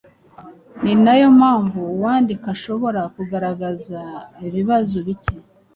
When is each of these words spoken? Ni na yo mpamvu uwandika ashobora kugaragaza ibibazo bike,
Ni 0.83 0.93
na 1.03 1.13
yo 1.19 1.27
mpamvu 1.39 1.79
uwandika 1.95 2.45
ashobora 2.55 3.01
kugaragaza 3.15 4.01
ibibazo 4.47 4.97
bike, 5.07 5.35